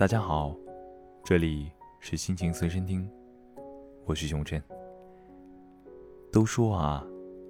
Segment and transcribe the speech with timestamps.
[0.00, 0.56] 大家好，
[1.22, 3.06] 这里是心情随身听，
[4.06, 4.58] 我是熊真。
[6.32, 7.04] 都说啊，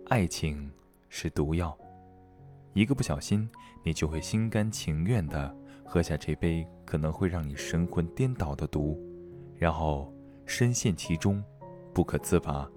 [0.08, 0.68] 爱情
[1.08, 1.78] 是毒药，
[2.72, 3.48] 一个不小心，
[3.84, 8.98] 你就会心甘情愿的喝下这杯可能会让你神魂颠倒的毒，
[9.56, 10.12] 然后
[10.44, 11.40] 深陷其中，
[11.94, 12.68] 不可自拔。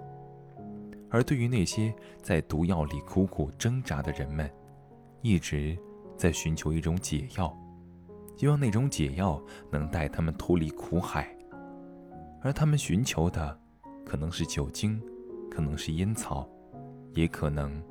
[1.10, 4.48] 而对于那些在毒药里苦苦挣扎的人们，
[5.24, 5.76] 一直
[6.16, 7.52] 在寻求一种解药，
[8.36, 11.36] 希望那种解药能带他们脱离苦海。
[12.42, 13.58] 而他们寻求的，
[14.06, 15.02] 可能是酒精，
[15.50, 16.50] 可能是烟草，
[17.14, 17.82] 也可能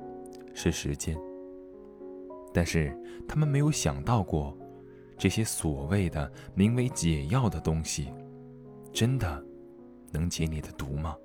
[0.53, 1.17] 是时间。
[2.53, 2.95] 但是
[3.27, 4.55] 他们没有想到过，
[5.17, 8.13] 这些所谓的名为解药的东西，
[8.91, 9.43] 真的
[10.11, 11.15] 能解你的毒吗？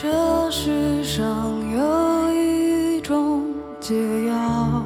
[0.00, 1.26] 这世上
[1.72, 3.42] 有一种
[3.80, 3.96] 解
[4.28, 4.84] 药，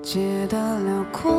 [0.00, 1.34] 解得了困，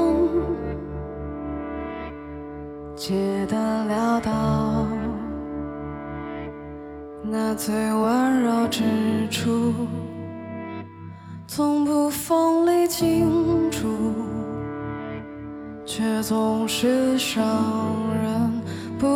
[2.93, 3.55] 解得
[3.85, 4.33] 了刀。
[7.23, 8.83] 那最温柔之
[9.29, 9.73] 处，
[11.47, 13.87] 从不锋利清楚，
[15.85, 17.45] 却总是伤
[18.21, 18.61] 人
[18.99, 19.07] 不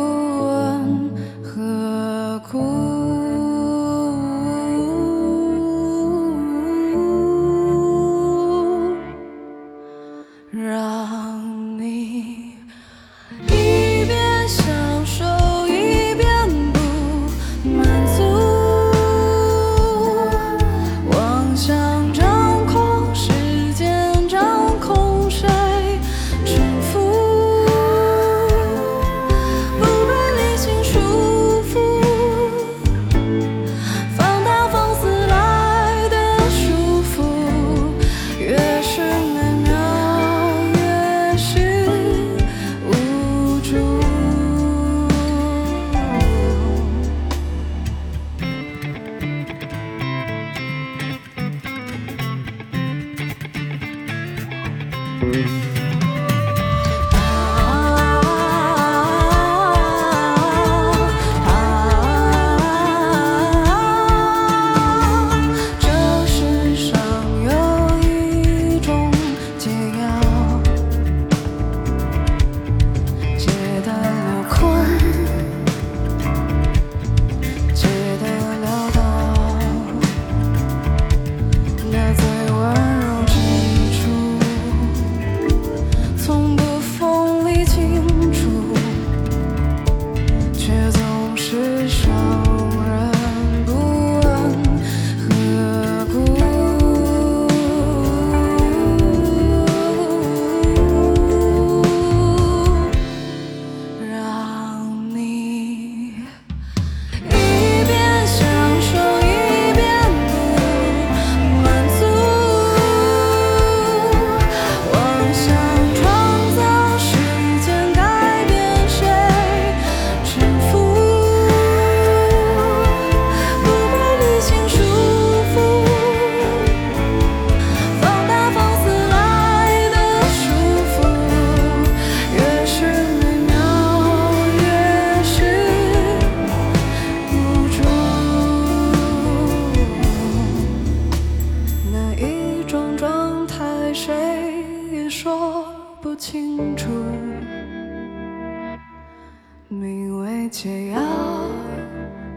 [55.22, 55.71] 解药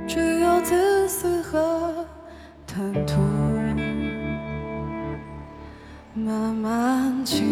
[0.08, 2.06] 只有自私和
[2.66, 3.22] 贪图，
[6.14, 7.46] 慢慢侵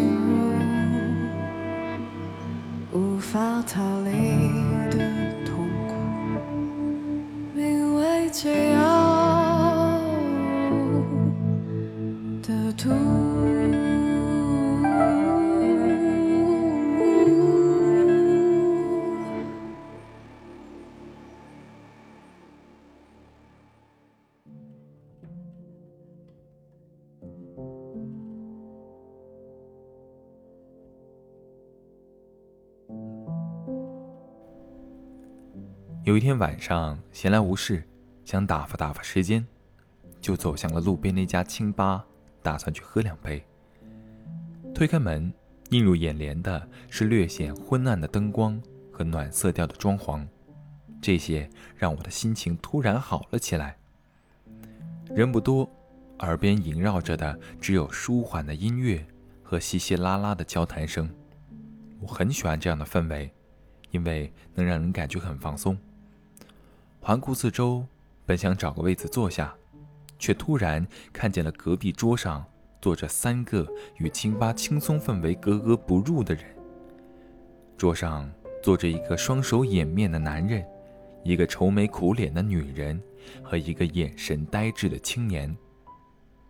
[2.92, 4.10] 入，无法逃离
[4.90, 4.98] 的
[5.44, 5.94] 痛苦，
[7.54, 8.78] 名为解药
[12.42, 12.90] 的毒。
[36.04, 37.82] 有一天晚上，闲来无事，
[38.26, 39.42] 想打发打发时间，
[40.20, 42.04] 就走向了路边那家清吧，
[42.42, 43.42] 打算去喝两杯。
[44.74, 45.32] 推开门，
[45.70, 48.60] 映入眼帘的是略显昏暗的灯光
[48.92, 50.26] 和暖色调的装潢，
[51.00, 53.74] 这些让我的心情突然好了起来。
[55.06, 55.66] 人不多，
[56.18, 59.02] 耳边萦绕着的只有舒缓的音乐
[59.42, 61.08] 和稀稀拉拉的交谈声。
[61.98, 63.32] 我很喜欢这样的氛围，
[63.90, 65.74] 因为能让人感觉很放松。
[67.06, 67.84] 环顾四周，
[68.24, 69.54] 本想找个位子坐下，
[70.18, 72.42] 却突然看见了隔壁桌上
[72.80, 73.68] 坐着三个
[73.98, 76.46] 与清吧轻松氛围格格不入的人。
[77.76, 80.64] 桌上坐着一个双手掩面的男人，
[81.22, 82.98] 一个愁眉苦脸的女人
[83.42, 85.54] 和一个眼神呆滞的青年。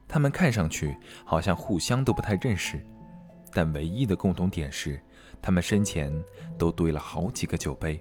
[0.07, 2.81] 他们看上去好像互相都不太认识，
[3.53, 5.01] 但唯一的共同点是。
[5.43, 6.15] 他们身前
[6.57, 8.01] 都堆了好几个酒杯。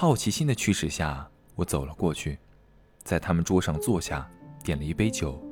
[0.00, 2.38] 好奇心的驱使下，我走了过去，
[3.02, 4.30] 在他们桌上坐下，
[4.62, 5.42] 点了一杯酒，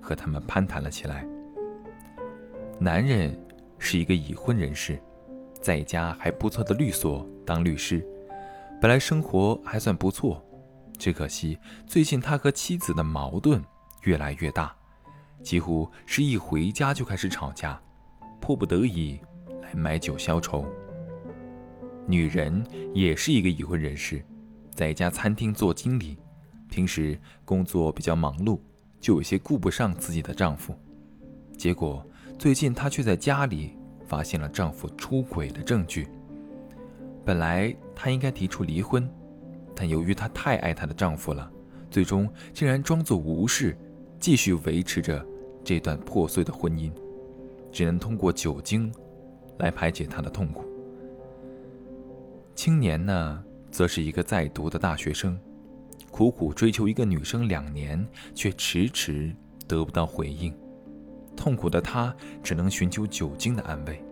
[0.00, 1.26] 和他们攀谈了起来。
[2.78, 3.36] 男人
[3.76, 5.02] 是一个已婚人士，
[5.60, 8.06] 在一家还不错的律所当律师，
[8.80, 10.40] 本来生活还算不错，
[10.96, 13.60] 只可惜最近他和妻子的矛盾
[14.02, 14.72] 越来越大，
[15.42, 17.82] 几乎是一回家就开始吵架，
[18.40, 19.18] 迫不得已
[19.60, 19.74] 来。
[19.74, 20.64] 买酒消愁。
[22.08, 22.64] 女人
[22.94, 24.24] 也是一个已婚人士，
[24.74, 26.16] 在一家餐厅做经理，
[26.70, 28.58] 平时工作比较忙碌，
[28.98, 30.74] 就有些顾不上自己的丈夫。
[31.58, 32.02] 结果
[32.38, 33.76] 最近她却在家里
[34.06, 36.08] 发现了丈夫出轨的证据。
[37.26, 39.06] 本来她应该提出离婚，
[39.76, 41.50] 但由于她太爱她的丈夫了，
[41.90, 43.76] 最终竟然装作无事，
[44.18, 45.22] 继续维持着
[45.62, 46.90] 这段破碎的婚姻，
[47.70, 48.90] 只能通过酒精。
[49.58, 50.67] 来排解她的痛苦。
[52.58, 53.40] 青年呢，
[53.70, 55.38] 则是一个在读的大学生，
[56.10, 59.32] 苦苦追求一个女生两年，却迟迟
[59.68, 60.52] 得不到回应。
[61.36, 62.12] 痛苦的他
[62.42, 64.02] 只能寻求酒精的安慰。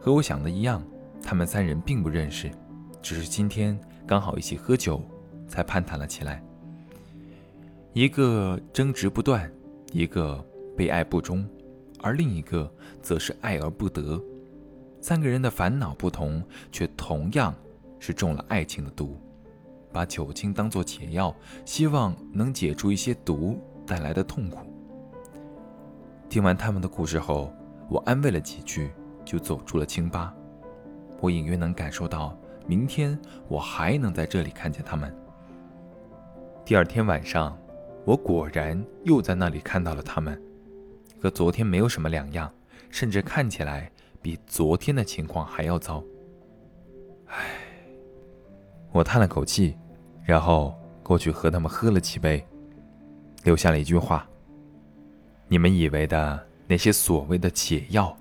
[0.00, 0.80] 和我想的一样，
[1.20, 2.48] 他们三人并不认识，
[3.02, 3.76] 只是今天
[4.06, 5.02] 刚好一起喝酒，
[5.48, 6.40] 才攀谈了起来。
[7.94, 9.52] 一个争执不断，
[9.92, 10.40] 一个
[10.76, 11.44] 被爱不忠。
[11.98, 12.72] 而另一个
[13.02, 14.22] 则是爱而不得，
[15.00, 16.42] 三个人的烦恼不同，
[16.72, 17.54] 却同样
[17.98, 19.16] 是中了爱情的毒，
[19.92, 21.34] 把酒精当作解药，
[21.64, 24.66] 希望能解除一些毒带来的痛苦。
[26.28, 27.52] 听完他们的故事后，
[27.88, 28.90] 我安慰了几句，
[29.24, 30.34] 就走出了清吧。
[31.20, 32.36] 我隐约能感受到，
[32.66, 33.18] 明天
[33.48, 35.14] 我还能在这里看见他们。
[36.64, 37.56] 第二天晚上，
[38.04, 40.40] 我果然又在那里看到了他们。
[41.20, 42.52] 和昨天没有什么两样，
[42.90, 46.02] 甚至看起来比昨天的情况还要糟。
[47.26, 47.36] 唉，
[48.92, 49.76] 我叹了口气，
[50.24, 52.44] 然后过去和他们喝了几杯，
[53.44, 54.28] 留下了一句话
[55.48, 58.16] ：“你们以为的那些所谓的解药，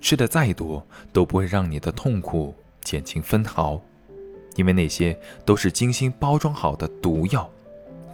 [0.00, 3.80] 吃的再多都不会让你的痛苦减轻分毫，
[4.56, 7.50] 因为那些都是精心包装好的毒药，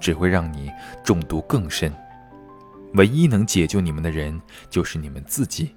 [0.00, 0.70] 只会让你
[1.04, 1.92] 中毒更深。”
[2.94, 4.40] 唯一能解救你们的人
[4.70, 5.75] 就是你们自己。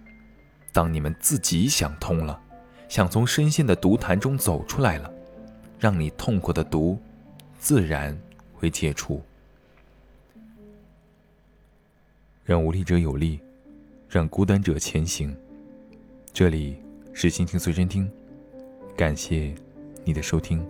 [0.80, 2.42] 当你们自己想通了，
[2.88, 5.14] 想从深陷的毒潭中走出来了，
[5.78, 6.98] 让你痛苦的毒，
[7.60, 8.18] 自然
[8.54, 9.22] 会解除。
[12.46, 13.42] 让无力者有力，
[14.08, 15.36] 让孤单者前行。
[16.32, 16.78] 这里
[17.12, 18.10] 是心情随身听，
[18.96, 19.54] 感谢
[20.06, 20.66] 你的收听。